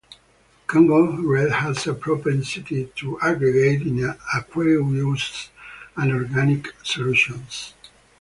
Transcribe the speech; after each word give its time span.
Congo 0.65 1.21
red 1.21 1.51
has 1.51 1.85
a 1.85 1.93
propensity 1.93 2.91
to 2.95 3.21
aggregate 3.21 3.83
in 3.83 3.99
aqueous 4.33 5.51
and 5.95 6.11
organic 6.11 6.69
solutions. 6.83 7.75